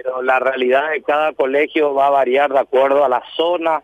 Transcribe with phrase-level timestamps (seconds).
[0.00, 3.82] pero la realidad de cada colegio va a variar de acuerdo a la zona,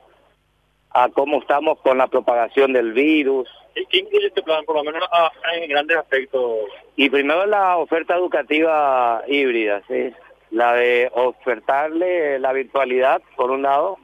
[0.90, 3.48] a cómo estamos con la propagación del virus.
[3.90, 6.68] ¿Qué incluye este plan, por lo menos a, en grandes aspectos?
[6.94, 10.12] Y primero la oferta educativa híbrida, ¿sí?
[10.52, 13.98] la de ofertarle la virtualidad, por un lado.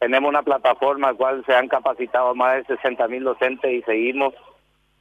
[0.00, 3.80] Tenemos una plataforma en la cual se han capacitado más de 60 mil docentes y
[3.84, 4.34] seguimos.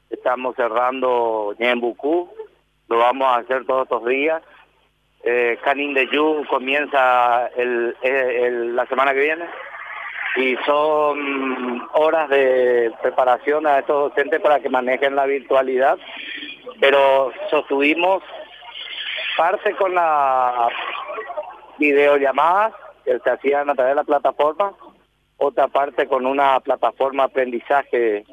[0.10, 2.30] Estamos cerrando en Bucú,
[2.88, 4.42] lo vamos a hacer todos estos días.
[5.24, 9.46] Eh, Canin de Yu comienza el, el, la semana que viene.
[10.36, 15.98] Y son horas de preparación a estos docentes para que manejen la virtualidad,
[16.80, 18.24] pero sostuvimos
[19.38, 20.70] parte con la
[21.78, 22.72] videollamada
[23.06, 24.74] que se hacían a través de la plataforma,
[25.38, 28.26] otra parte con una plataforma aprendizaje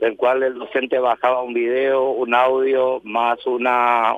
[0.00, 4.16] del cual el docente bajaba un video, un audio, más una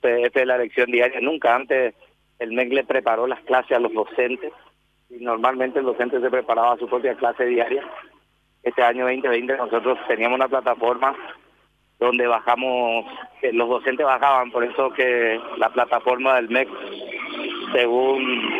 [0.00, 1.20] PDF de la lección diaria.
[1.20, 1.94] Nunca antes
[2.38, 4.52] el MEC le preparó las clases a los docentes
[5.10, 7.84] y normalmente el docente se preparaba su propia clase diaria.
[8.62, 11.14] Este año 2020 nosotros teníamos una plataforma
[11.98, 13.04] donde bajamos,
[13.52, 16.68] los docentes bajaban, por eso que la plataforma del MEC,
[17.72, 18.50] según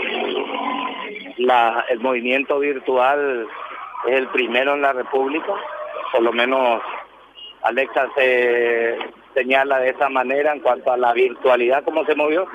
[1.39, 3.49] la, el movimiento virtual,
[4.07, 5.55] es el primero en la República,
[6.13, 6.83] por lo menos
[7.63, 8.99] Alexa se
[9.35, 12.47] señala de esa manera en cuanto a la virtualidad, cómo se movió,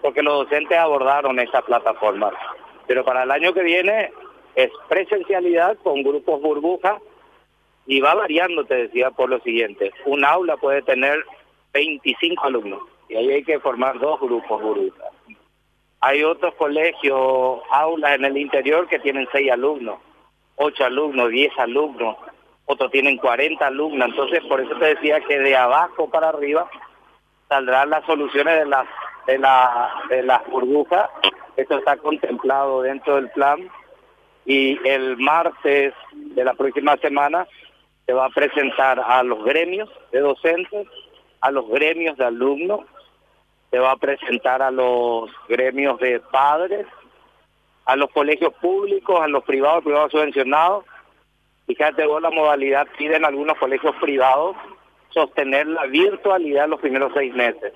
[0.00, 2.32] porque los docentes abordaron esta plataforma.
[2.86, 4.12] Pero para el año que viene
[4.54, 7.00] es presencialidad con grupos burbujas
[7.86, 9.92] y va variando, te decía, por lo siguiente.
[10.06, 11.24] Un aula puede tener
[11.72, 15.12] 25 alumnos y ahí hay que formar dos grupos burbujas.
[16.00, 19.98] Hay otros colegios, aulas en el interior que tienen 6 alumnos,
[20.56, 22.16] 8 alumnos, 10 alumnos,
[22.70, 24.08] otros tienen 40 alumnos.
[24.08, 26.68] Entonces, por eso te decía que de abajo para arriba
[27.48, 28.86] saldrán las soluciones de las
[29.26, 31.10] de la de las burbujas.
[31.56, 33.68] Esto está contemplado dentro del plan
[34.46, 37.46] y el martes de la próxima semana
[38.06, 40.86] se va a presentar a los gremios de docentes,
[41.40, 42.80] a los gremios de alumnos,
[43.70, 46.86] se va a presentar a los gremios de padres,
[47.84, 50.84] a los colegios públicos, a los privados, privados subvencionados.
[51.70, 54.56] Fíjate vos la modalidad piden algunos colegios privados
[55.10, 57.72] sostener la virtualidad los primeros seis meses.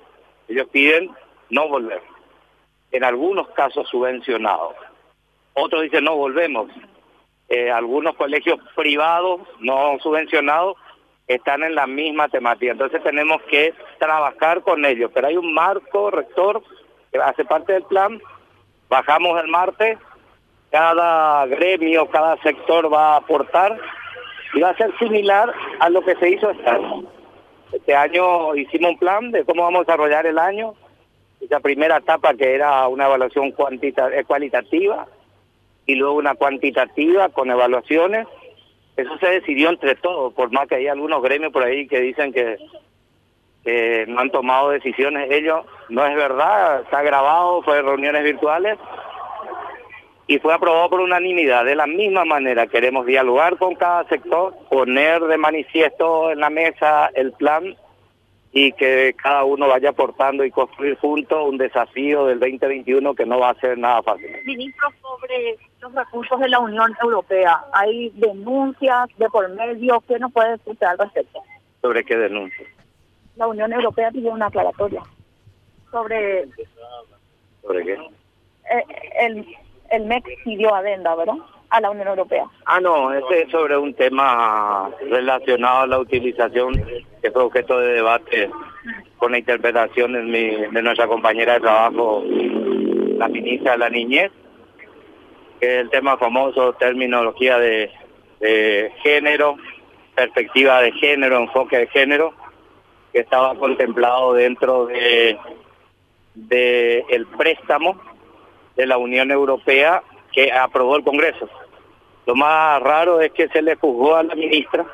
[0.49, 1.11] Ellos piden
[1.49, 2.01] no volver.
[2.91, 4.75] En algunos casos subvencionados.
[5.53, 6.69] Otros dicen no volvemos.
[7.47, 10.75] Eh, algunos colegios privados no subvencionados
[11.25, 12.73] están en la misma temática.
[12.73, 15.09] Entonces tenemos que trabajar con ellos.
[15.13, 16.61] Pero hay un marco rector
[17.13, 18.21] que hace parte del plan.
[18.89, 19.97] Bajamos el martes.
[20.75, 23.79] Cada gremio, cada sector va a aportar
[24.53, 27.03] y va a ser similar a lo que se hizo este año.
[27.71, 30.73] Este año hicimos un plan de cómo vamos a desarrollar el año.
[31.39, 35.07] Esa primera etapa que era una evaluación cuantita, eh, cualitativa,
[35.85, 38.27] y luego una cuantitativa con evaluaciones.
[38.97, 42.33] Eso se decidió entre todos, por más que hay algunos gremios por ahí que dicen
[42.33, 42.57] que,
[44.07, 45.65] no han tomado decisiones ellos.
[45.87, 48.77] No es verdad, está grabado, fue reuniones virtuales
[50.27, 51.65] y fue aprobado por unanimidad.
[51.65, 57.09] De la misma manera queremos dialogar con cada sector, poner de manifiesto en la mesa
[57.13, 57.75] el plan
[58.51, 63.39] y que cada uno vaya aportando y construir juntos un desafío del 2021 que no
[63.39, 64.29] va a ser nada fácil.
[64.45, 70.01] Ministro, sobre los recursos de la Unión Europea, ¿hay denuncias de por medio?
[70.07, 71.43] ¿Qué nos puede decir al respecto?
[71.81, 72.69] ¿Sobre qué denuncias?
[73.35, 75.03] La Unión Europea pidió una aclaratoria
[75.95, 76.45] sobre...
[77.61, 77.93] ¿Sobre qué?
[77.93, 78.83] Eh,
[79.19, 79.45] el,
[79.95, 81.35] el MEC pidió adenda, ¿verdad?
[81.69, 82.45] a la Unión Europea.
[82.65, 86.73] Ah, no, este es sobre un tema relacionado a la utilización
[87.21, 88.49] que fue objeto de debate
[89.17, 92.23] con la interpretación de, mi, de nuestra compañera de trabajo,
[93.17, 94.31] la ministra de la Niñez,
[95.59, 97.91] que es el tema famoso, terminología de,
[98.39, 99.57] de género,
[100.13, 102.33] perspectiva de género, enfoque de género,
[103.11, 105.37] que estaba contemplado dentro de,
[106.35, 107.99] de el préstamo
[108.75, 111.49] de la Unión Europea que aprobó el Congreso.
[112.25, 114.85] Lo más raro es que se le juzgó a la ministra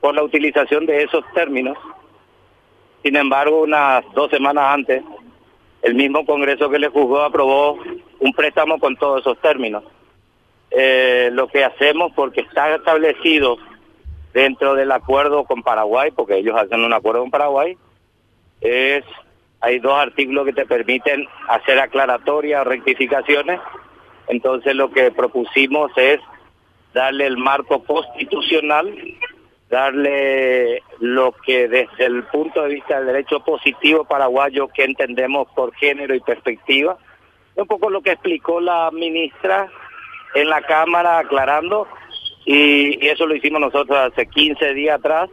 [0.00, 1.76] por la utilización de esos términos.
[3.02, 5.02] Sin embargo, unas dos semanas antes,
[5.82, 7.78] el mismo Congreso que le juzgó aprobó
[8.20, 9.84] un préstamo con todos esos términos.
[10.70, 13.58] Eh, lo que hacemos, porque está establecido
[14.32, 17.76] dentro del acuerdo con Paraguay, porque ellos hacen un acuerdo con Paraguay,
[18.60, 19.04] es
[19.64, 23.60] hay dos artículos que te permiten hacer aclaratorias, rectificaciones.
[24.28, 26.20] Entonces lo que propusimos es
[26.92, 28.94] darle el marco constitucional
[29.74, 35.74] darle lo que desde el punto de vista del derecho positivo paraguayo que entendemos por
[35.74, 36.96] género y perspectiva,
[37.56, 39.68] un poco lo que explicó la ministra
[40.34, 41.88] en la Cámara aclarando
[42.44, 45.30] y, eso lo hicimos nosotros hace 15 días atrás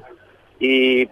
[0.60, 1.07] y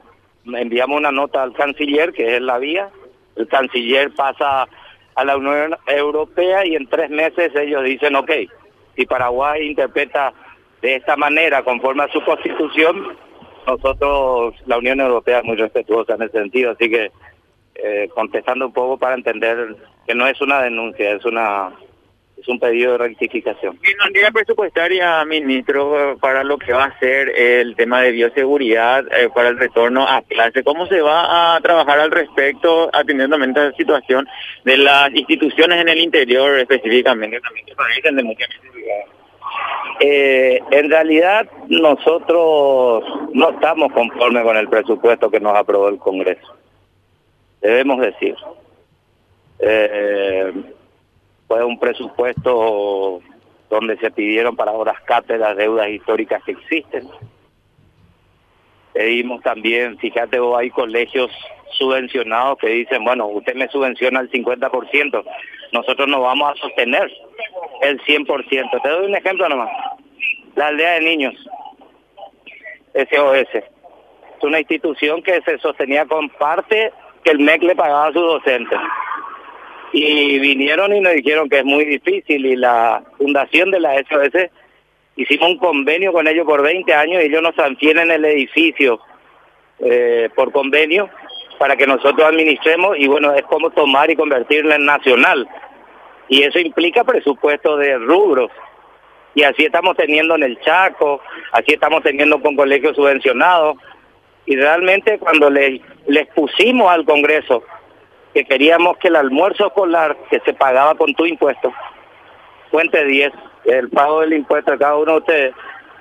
[0.46, 2.90] enviamos una nota al canciller que es la vía,
[3.36, 4.68] el canciller pasa
[5.16, 8.32] a la Unión Europea y en tres meses ellos dicen ok,
[8.96, 10.34] si Paraguay interpreta
[10.82, 13.18] de esta manera, conforme a su constitución,
[13.68, 17.12] nosotros, la Unión Europea es muy respetuosa en ese sentido, así que
[17.76, 19.76] eh, contestando un poco para entender
[20.08, 21.72] que no es una denuncia, es una
[22.40, 23.80] es un pedido de rectificación.
[23.84, 29.30] ¿Y llega presupuestaria, ministro, para lo que va a ser el tema de bioseguridad eh,
[29.34, 30.64] para el retorno a clase?
[30.64, 34.28] ¿Cómo se va a trabajar al respecto, atendiendo a esta situación
[34.64, 38.46] de las instituciones en el interior específicamente, también que padecen de mucha
[40.02, 43.04] eh, en realidad nosotros
[43.34, 46.56] no estamos conformes con el presupuesto que nos aprobó el Congreso.
[47.62, 48.36] Debemos decir.
[49.60, 50.54] Eh,
[51.50, 53.22] fue un presupuesto
[53.72, 57.08] donde se pidieron para horas cátedras deudas históricas que existen.
[58.94, 61.32] Pedimos también, fíjate vos, hay colegios
[61.72, 65.24] subvencionados que dicen, bueno, usted me subvenciona el 50%,
[65.72, 67.12] nosotros no vamos a sostener
[67.82, 68.82] el 100%.
[68.84, 69.72] Te doy un ejemplo nomás.
[70.56, 71.34] La aldea de niños,
[72.94, 73.64] SOS, es
[74.44, 76.92] una institución que se sostenía con parte
[77.24, 78.80] que el MEC le pagaba a sus docentes.
[79.92, 84.50] Y vinieron y nos dijeron que es muy difícil y la fundación de la SOS
[85.16, 89.00] hicimos un convenio con ellos por 20 años y ellos nos transfieren el edificio
[89.80, 91.10] eh, por convenio
[91.58, 95.48] para que nosotros administremos y bueno, es como tomar y convertirlo en nacional.
[96.30, 98.52] Y eso implica presupuesto de rubros.
[99.36, 101.22] Y así estamos teniendo en el Chaco,
[101.52, 103.78] así estamos teniendo con colegios subvencionados.
[104.46, 107.64] Y realmente cuando le, les pusimos al Congreso
[108.34, 111.74] que queríamos que el almuerzo escolar que se pagaba con tu impuesto,
[112.72, 113.32] fuente 10,
[113.66, 115.56] el pago del impuesto de cada uno de ustedes,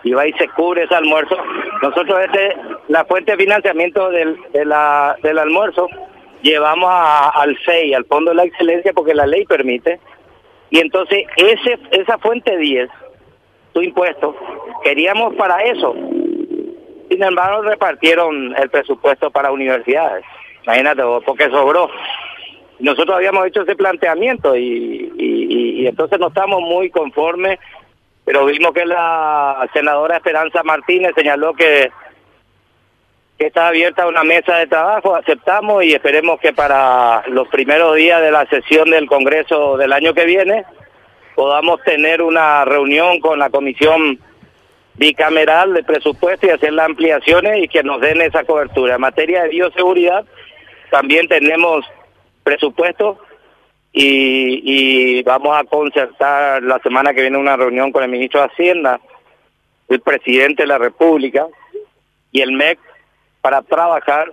[0.05, 1.37] y va y se cubre ese almuerzo.
[1.83, 2.57] Nosotros este,
[2.89, 5.89] la fuente de financiamiento del, de la, del almuerzo
[6.43, 9.99] llevamos al FEI, al Fondo de la Excelencia, porque la ley permite.
[10.71, 12.89] Y entonces ese esa fuente 10,
[13.73, 14.37] tu impuesto,
[14.85, 15.95] queríamos para eso.
[17.11, 20.25] Sin embargo, repartieron el presupuesto para universidades.
[20.69, 21.91] Imagínate, porque sobró.
[22.79, 27.59] Nosotros habíamos hecho ese planteamiento y, y entonces no estamos muy conformes
[28.29, 31.91] pero vimos que la senadora Esperanza Martínez señaló que,
[33.39, 38.21] que está abierta una mesa de trabajo, aceptamos y esperemos que para los primeros días
[38.21, 40.67] de la sesión del Congreso del año que viene
[41.35, 44.19] podamos tener una reunión con la Comisión
[44.97, 48.97] bicameral de presupuesto y hacer las ampliaciones y que nos den esa cobertura.
[48.97, 50.27] En materia de bioseguridad
[50.91, 51.85] también tenemos
[52.43, 53.19] presupuesto
[53.93, 59.01] y, vamos a concertar la semana que viene una reunión con el ministro de Hacienda,
[59.89, 61.47] el presidente de la República
[62.31, 62.79] y el MEC
[63.41, 64.33] para trabajar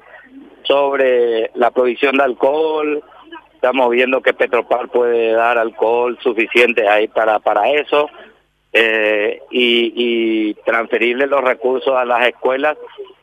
[0.63, 3.03] sobre la provisión de alcohol.
[3.53, 8.09] Estamos viendo que Petropar puede dar alcohol suficiente ahí para, para eso
[8.73, 12.77] eh, y, y transferirle los recursos a las escuelas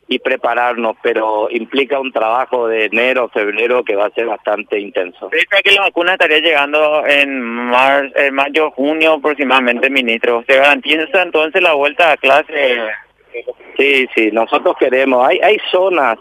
[0.08, 5.30] y prepararnos, pero implica un trabajo de enero, febrero que va a ser bastante intenso.
[5.32, 10.44] ¿Dice que la vacuna estaría llegando en, mar, en mayo, junio aproximadamente, ministro?
[10.46, 12.78] ¿Se garantiza entonces la vuelta a clase?
[13.78, 15.26] Sí, sí, nosotros queremos.
[15.26, 16.18] Hay, hay zonas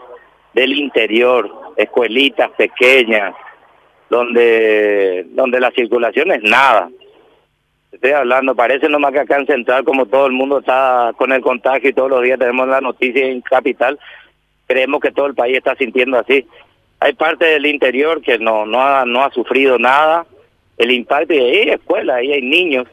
[0.54, 3.34] del interior, escuelitas pequeñas,
[4.08, 6.88] donde, donde la circulación es nada
[8.10, 11.90] hablando, parece nomás que acá en Central, como todo el mundo está con el contagio
[11.90, 13.98] y todos los días tenemos la noticia en Capital,
[14.66, 16.46] creemos que todo el país está sintiendo así.
[16.98, 20.26] Hay parte del interior que no, no, ha, no ha sufrido nada,
[20.78, 22.88] el impacto, y ahí hay escuelas, ahí hay niños,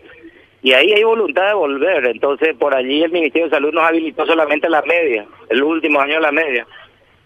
[0.61, 2.05] y ahí hay voluntad de volver.
[2.05, 6.15] Entonces, por allí el Ministerio de Salud nos habilitó solamente la media, el último año
[6.15, 6.67] de la media.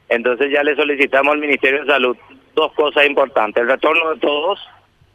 [0.09, 2.15] Entonces ya le solicitamos al Ministerio de Salud
[2.55, 4.59] dos cosas importantes, el retorno de todos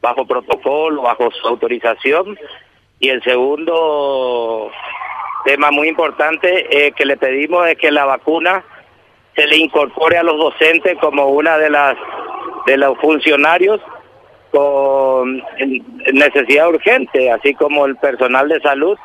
[0.00, 2.38] bajo protocolo, bajo su autorización.
[3.00, 4.70] Y el segundo
[5.44, 8.64] tema muy importante eh, que le pedimos es que la vacuna
[9.36, 11.96] se le incorpore a los docentes como una de las
[12.66, 13.80] de los funcionarios
[14.50, 15.42] con
[16.12, 18.98] necesidad urgente, así como el personal de salud.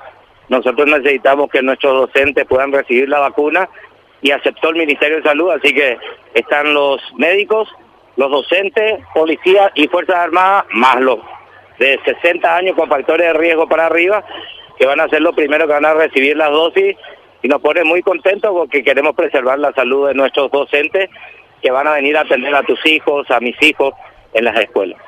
[0.49, 3.69] Nosotros necesitamos que nuestros docentes puedan recibir la vacuna
[4.21, 5.97] y aceptó el Ministerio de Salud, así que
[6.33, 7.69] están los médicos,
[8.15, 11.19] los docentes, policías y Fuerzas Armadas, más los
[11.79, 14.23] de 60 años con factores de riesgo para arriba,
[14.77, 16.95] que van a ser los primeros que van a recibir las dosis
[17.41, 21.09] y nos pone muy contentos porque queremos preservar la salud de nuestros docentes
[21.61, 23.93] que van a venir a atender a tus hijos, a mis hijos
[24.33, 24.99] en las escuelas.